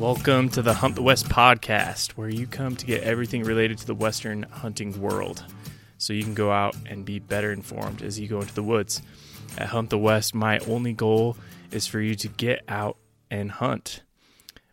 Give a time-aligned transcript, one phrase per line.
[0.00, 3.86] Welcome to the Hunt the West podcast, where you come to get everything related to
[3.86, 5.44] the Western hunting world
[5.98, 9.02] so you can go out and be better informed as you go into the woods.
[9.58, 11.36] At Hunt the West, my only goal
[11.70, 12.96] is for you to get out
[13.30, 14.00] and hunt.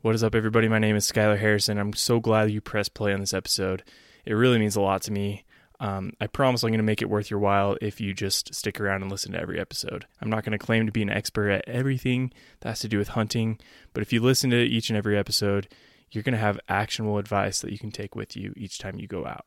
[0.00, 0.66] What is up, everybody?
[0.66, 1.78] My name is Skylar Harrison.
[1.78, 3.84] I'm so glad you pressed play on this episode.
[4.26, 5.44] It really means a lot to me.
[5.82, 8.80] Um, I promise I'm going to make it worth your while if you just stick
[8.80, 10.06] around and listen to every episode.
[10.20, 12.98] I'm not going to claim to be an expert at everything that has to do
[12.98, 13.58] with hunting,
[13.92, 15.66] but if you listen to each and every episode,
[16.12, 19.08] you're going to have actionable advice that you can take with you each time you
[19.08, 19.44] go out.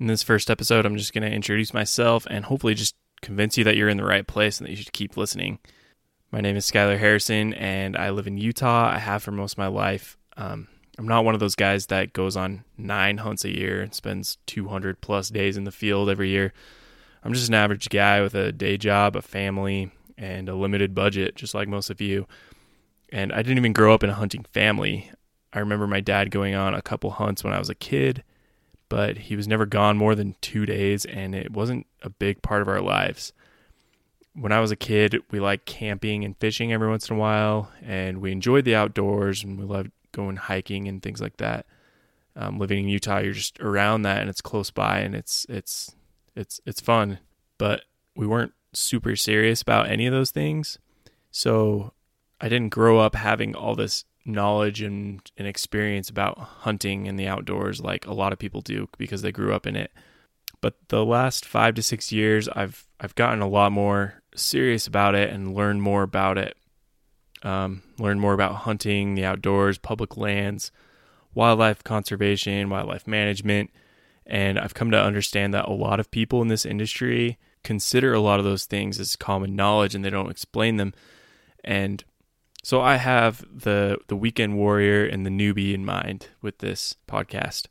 [0.00, 3.62] In this first episode, I'm just going to introduce myself and hopefully just convince you
[3.62, 5.60] that you're in the right place and that you should keep listening.
[6.32, 8.90] My name is Skylar Harrison, and I live in Utah.
[8.92, 10.18] I have for most of my life.
[10.36, 10.66] Um,
[10.98, 14.38] I'm not one of those guys that goes on nine hunts a year and spends
[14.46, 16.52] 200 plus days in the field every year.
[17.22, 21.34] I'm just an average guy with a day job, a family, and a limited budget,
[21.34, 22.26] just like most of you.
[23.10, 25.10] And I didn't even grow up in a hunting family.
[25.52, 28.22] I remember my dad going on a couple hunts when I was a kid,
[28.88, 32.62] but he was never gone more than two days, and it wasn't a big part
[32.62, 33.32] of our lives.
[34.34, 37.70] When I was a kid, we liked camping and fishing every once in a while,
[37.82, 41.66] and we enjoyed the outdoors and we loved going hiking and things like that.
[42.34, 45.94] Um, living in Utah, you're just around that, and it's close by, and it's it's
[46.34, 47.18] it's it's fun.
[47.58, 47.82] But
[48.16, 50.78] we weren't super serious about any of those things,
[51.30, 51.92] so
[52.40, 57.28] I didn't grow up having all this knowledge and, and experience about hunting and the
[57.28, 59.92] outdoors like a lot of people do because they grew up in it.
[60.60, 65.14] But the last five to six years, I've I've gotten a lot more serious about
[65.14, 66.56] it and learned more about it
[67.46, 70.72] um, learn more about hunting, the outdoors, public lands,
[71.32, 73.70] wildlife conservation, wildlife management.
[74.26, 78.20] And I've come to understand that a lot of people in this industry consider a
[78.20, 80.92] lot of those things as common knowledge and they don't explain them.
[81.62, 82.02] And
[82.64, 87.66] so I have the the weekend warrior and the newbie in mind with this podcast.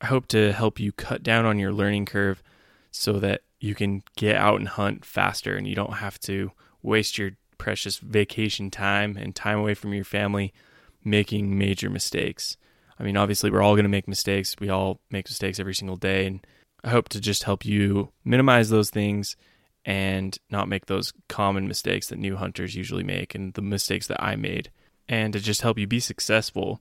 [0.00, 2.42] I hope to help you cut down on your learning curve
[2.90, 7.18] so that you can get out and hunt faster and you don't have to waste
[7.18, 10.50] your precious vacation time and time away from your family
[11.04, 12.56] making major mistakes.
[12.98, 14.56] I mean, obviously, we're all going to make mistakes.
[14.58, 16.26] We all make mistakes every single day.
[16.26, 16.46] And
[16.82, 19.36] I hope to just help you minimize those things
[19.84, 24.22] and not make those common mistakes that new hunters usually make and the mistakes that
[24.22, 24.70] I made.
[25.06, 26.80] And to just help you be successful.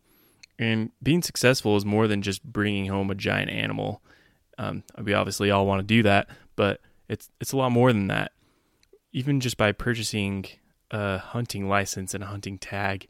[0.58, 4.02] And being successful is more than just bringing home a giant animal.
[4.58, 6.80] Um, we obviously all want to do that, but
[7.10, 8.32] it's it's a lot more than that.
[9.12, 10.46] Even just by purchasing
[10.92, 13.08] a hunting license and a hunting tag,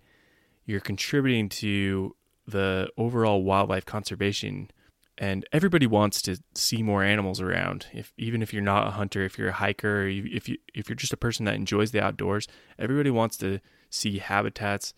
[0.66, 2.16] you're contributing to
[2.48, 4.72] the overall wildlife conservation.
[5.18, 7.88] And everybody wants to see more animals around.
[7.94, 10.96] If even if you're not a hunter, if you're a hiker, if you if you're
[10.96, 12.48] just a person that enjoys the outdoors,
[12.78, 14.94] everybody wants to see habitats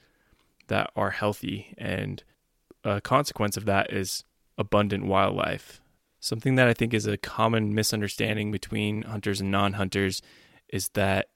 [0.68, 1.74] that are healthy.
[1.78, 2.24] And
[2.84, 4.24] a consequence of that is
[4.58, 5.82] abundant wildlife.
[6.20, 10.22] Something that I think is a common misunderstanding between hunters and non-hunters
[10.70, 11.30] is that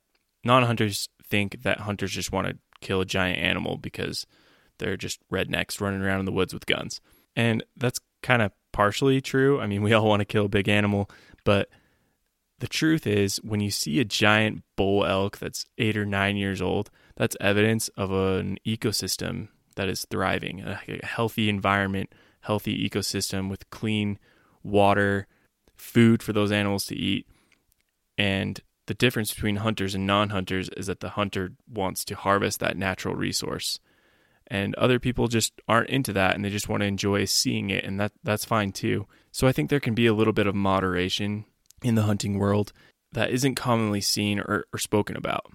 [0.44, 4.26] non-hunters think that hunters just want to kill a giant animal because
[4.78, 7.02] they're just rednecks running around in the woods with guns.
[7.36, 9.60] And that's kind of partially true.
[9.60, 11.10] I mean, we all want to kill a big animal,
[11.44, 11.70] but
[12.60, 16.62] the truth is, when you see a giant bull elk that's eight or nine years
[16.62, 23.70] old, that's evidence of an ecosystem that is thriving, a healthy environment, healthy ecosystem with
[23.72, 24.18] clean
[24.64, 25.28] water,
[25.76, 27.28] food for those animals to eat.
[28.18, 32.60] And the difference between hunters and non hunters is that the hunter wants to harvest
[32.60, 33.80] that natural resource.
[34.48, 37.84] And other people just aren't into that and they just want to enjoy seeing it,
[37.84, 39.08] and that, that's fine too.
[39.32, 41.46] So I think there can be a little bit of moderation
[41.84, 42.72] in the hunting world
[43.12, 45.52] that isn't commonly seen or, or spoken about.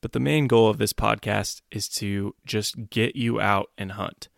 [0.00, 4.28] But the main goal of this podcast is to just get you out and hunt.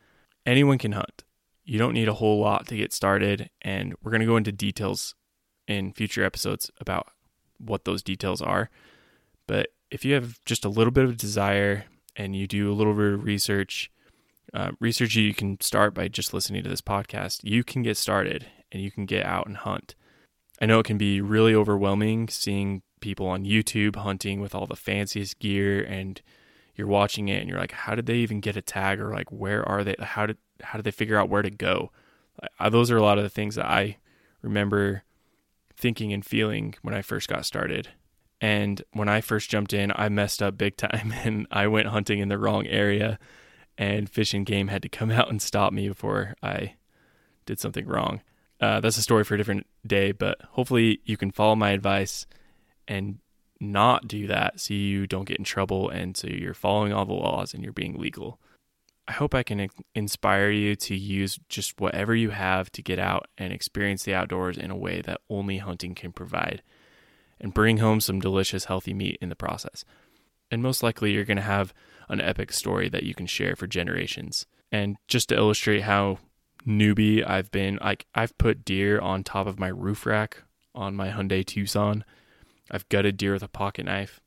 [0.45, 1.25] Anyone can hunt.
[1.65, 4.53] You don't need a whole lot to get started, and we're going to go into
[4.53, 5.17] details
[5.67, 7.09] in future episodes about
[7.59, 8.71] what those details are.
[9.47, 11.85] But if you have just a little bit of desire
[12.17, 13.91] and you do a little bit of research,
[14.55, 17.41] uh, research you can start by just listening to this podcast.
[17.43, 19.95] You can get started and you can get out and hunt.
[20.61, 24.77] I know it can be really overwhelming seeing people on YouTube hunting with all the
[24.77, 26.21] fanciest gear and
[26.75, 29.31] you're watching it and you're like, how did they even get a tag or like
[29.31, 29.97] where are they?
[29.99, 31.91] How did how did they figure out where to go?
[32.71, 33.97] those are a lot of the things that I
[34.43, 35.03] remember
[35.77, 37.89] thinking and feeling when I first got started.
[38.41, 42.19] And when I first jumped in, I messed up big time and I went hunting
[42.19, 43.19] in the wrong area
[43.79, 46.75] and Fish and Game had to come out and stop me before I
[47.45, 48.23] did something wrong.
[48.61, 52.27] Uh, that's a story for a different day, but hopefully you can follow my advice
[52.89, 53.19] and
[53.61, 57.13] not do that so you don't get in trouble and so you're following all the
[57.13, 58.41] laws and you're being legal.
[59.09, 63.29] I hope I can inspire you to use just whatever you have to get out
[63.39, 66.63] and experience the outdoors in a way that only hunting can provide
[67.41, 69.85] and bring home some delicious, healthy meat in the process.
[70.51, 71.73] And most likely, you're going to have
[72.09, 74.47] an epic story that you can share for generations.
[74.73, 76.19] And just to illustrate how
[76.67, 80.43] newbie I've been, like I've put deer on top of my roof rack
[80.75, 82.05] on my Hyundai Tucson.
[82.71, 84.21] I've gutted deer with a pocket knife.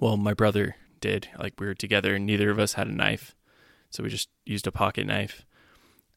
[0.00, 1.28] Well, my brother did.
[1.38, 3.34] Like we were together and neither of us had a knife.
[3.90, 5.46] So we just used a pocket knife.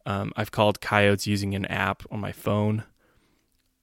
[0.06, 2.84] Um, I've called coyotes using an app on my phone.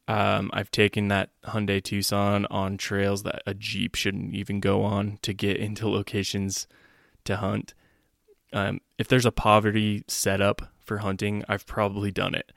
[0.08, 5.18] Um, I've taken that Hyundai Tucson on trails that a Jeep shouldn't even go on
[5.22, 6.66] to get into locations
[7.24, 7.74] to hunt.
[8.52, 12.50] Um, if there's a poverty setup for hunting, I've probably done it.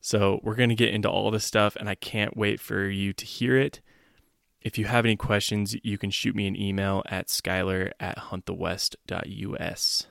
[0.00, 3.12] So we're going to get into all this stuff, and I can't wait for you
[3.12, 3.80] to hear it.
[4.62, 10.06] If you have any questions, you can shoot me an email at skylar at huntthewest.us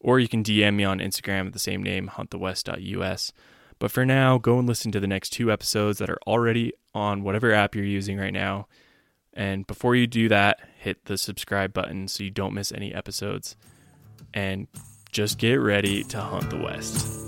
[0.00, 3.32] or you can DM me on Instagram at the same name, huntthewest.us.
[3.78, 7.22] But for now, go and listen to the next two episodes that are already on
[7.22, 8.66] whatever app you're using right now.
[9.32, 13.56] And before you do that, hit the subscribe button so you don't miss any episodes.
[14.34, 14.66] And
[15.12, 17.27] just get ready to hunt the West.